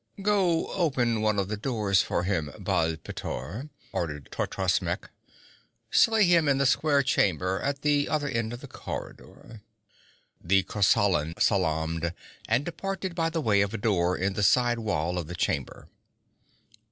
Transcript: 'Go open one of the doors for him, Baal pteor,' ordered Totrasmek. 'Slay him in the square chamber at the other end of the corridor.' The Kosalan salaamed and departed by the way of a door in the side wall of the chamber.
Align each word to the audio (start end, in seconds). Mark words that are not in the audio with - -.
'Go 0.19 0.65
open 0.73 1.21
one 1.21 1.37
of 1.37 1.47
the 1.47 1.55
doors 1.57 2.01
for 2.01 2.23
him, 2.23 2.51
Baal 2.57 2.95
pteor,' 2.95 3.69
ordered 3.93 4.31
Totrasmek. 4.31 5.11
'Slay 5.91 6.23
him 6.25 6.49
in 6.49 6.57
the 6.57 6.65
square 6.65 7.03
chamber 7.03 7.59
at 7.61 7.83
the 7.83 8.09
other 8.09 8.27
end 8.27 8.51
of 8.51 8.61
the 8.61 8.67
corridor.' 8.67 9.61
The 10.43 10.63
Kosalan 10.63 11.35
salaamed 11.39 12.15
and 12.49 12.65
departed 12.65 13.13
by 13.13 13.29
the 13.29 13.41
way 13.41 13.61
of 13.61 13.75
a 13.75 13.77
door 13.77 14.17
in 14.17 14.33
the 14.33 14.41
side 14.41 14.79
wall 14.79 15.19
of 15.19 15.27
the 15.27 15.35
chamber. 15.35 15.87